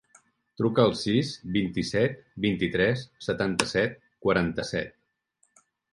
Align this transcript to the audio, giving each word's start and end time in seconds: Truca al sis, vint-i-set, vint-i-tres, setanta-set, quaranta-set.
Truca 0.59 0.85
al 0.89 0.93
sis, 1.01 1.33
vint-i-set, 1.57 2.15
vint-i-tres, 2.45 3.03
setanta-set, 3.27 3.95
quaranta-set. 4.29 4.99